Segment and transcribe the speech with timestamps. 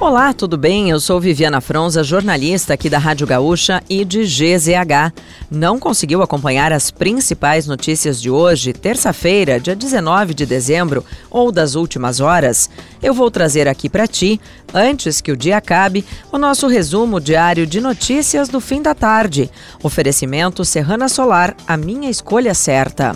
[0.00, 0.88] Olá, tudo bem?
[0.88, 5.12] Eu sou Viviana Fronza, jornalista aqui da Rádio Gaúcha e de GZH.
[5.50, 11.74] Não conseguiu acompanhar as principais notícias de hoje, terça-feira, dia 19 de dezembro, ou das
[11.74, 12.70] últimas horas?
[13.02, 14.40] Eu vou trazer aqui para ti,
[14.72, 19.50] antes que o dia acabe, o nosso resumo diário de notícias do fim da tarde.
[19.82, 23.14] Oferecimento Serrana Solar, a minha escolha certa.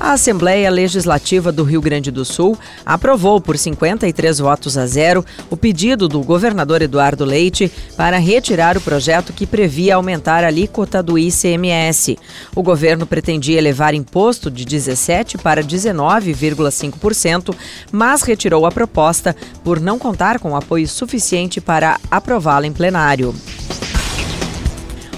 [0.00, 2.56] A Assembleia Legislativa do Rio Grande do Sul
[2.86, 8.80] aprovou por 53 votos a zero o pedido do governador Eduardo Leite para retirar o
[8.80, 12.16] projeto que previa aumentar a alíquota do ICMS.
[12.54, 17.52] O governo pretendia elevar imposto de 17 para 19,5%,
[17.90, 19.34] mas retirou a proposta
[19.64, 23.34] por não contar com apoio suficiente para aprová-la em plenário.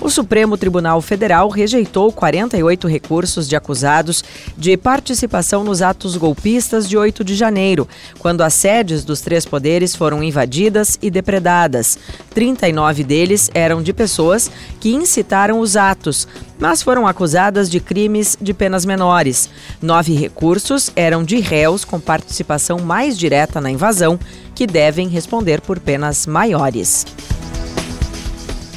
[0.00, 4.24] O Supremo Tribunal Federal rejeitou 48 recursos de acusados
[4.56, 7.86] de participação nos atos golpistas de 8 de janeiro,
[8.18, 11.98] quando as sedes dos três poderes foram invadidas e depredadas.
[12.32, 16.27] 39 deles eram de pessoas que incitaram os atos,
[16.58, 19.50] mas foram acusadas de crimes de penas menores.
[19.82, 24.19] Nove recursos eram de réus com participação mais direta na invasão,
[24.55, 27.05] que devem responder por penas maiores.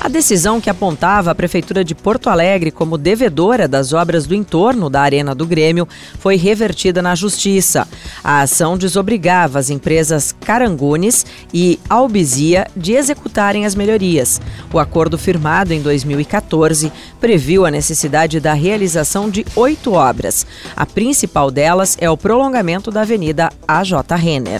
[0.04, 4.90] A decisão que apontava a Prefeitura de Porto Alegre como devedora das obras do entorno
[4.90, 5.88] da Arena do Grêmio
[6.20, 7.88] foi revertida na Justiça.
[8.22, 14.42] A ação desobrigava as empresas Carangunes e Albizia de executarem as melhorias.
[14.74, 20.46] O acordo firmado em 2014 previu a necessidade da realização de oito obras.
[20.76, 24.60] A principal delas é o prolongamento da Avenida AJ Renner.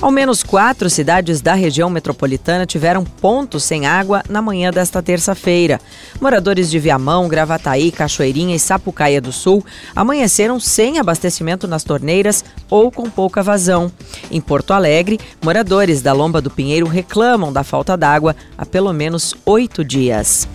[0.00, 5.78] Ao menos quatro cidades da região metropolitana tiveram pontos sem água na manhã desta terça-feira.
[6.18, 9.62] Moradores de Viamão, Gravataí, Cachoeirinha e Sapucaia do Sul
[9.94, 13.92] amanheceram sem abastecimento nas torneiras ou com pouca vazão.
[14.30, 19.34] Em Porto Alegre, moradores da Lomba do Pinheiro reclamam da falta d'água há pelo menos
[19.44, 20.48] oito dias.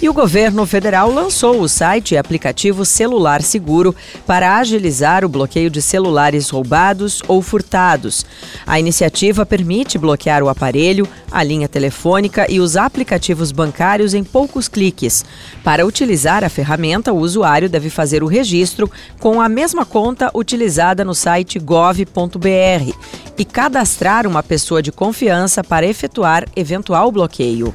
[0.00, 3.92] E o governo federal lançou o site e aplicativo Celular Seguro
[4.24, 8.24] para agilizar o bloqueio de celulares roubados ou furtados.
[8.64, 14.68] A iniciativa permite bloquear o aparelho, a linha telefônica e os aplicativos bancários em poucos
[14.68, 15.24] cliques.
[15.64, 18.88] Para utilizar a ferramenta, o usuário deve fazer o registro
[19.18, 22.92] com a mesma conta utilizada no site gov.br
[23.36, 27.74] e cadastrar uma pessoa de confiança para efetuar eventual bloqueio.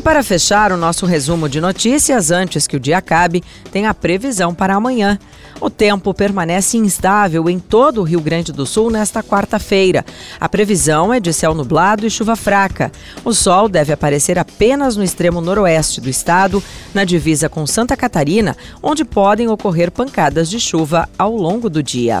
[0.00, 3.92] E para fechar o nosso resumo de notícias, antes que o dia acabe, tem a
[3.92, 5.18] previsão para amanhã.
[5.60, 10.02] O tempo permanece instável em todo o Rio Grande do Sul nesta quarta-feira.
[10.40, 12.90] A previsão é de céu nublado e chuva fraca.
[13.22, 18.56] O sol deve aparecer apenas no extremo noroeste do estado, na divisa com Santa Catarina,
[18.82, 22.20] onde podem ocorrer pancadas de chuva ao longo do dia.